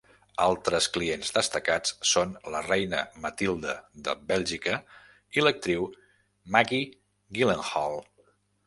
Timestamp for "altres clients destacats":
0.43-1.93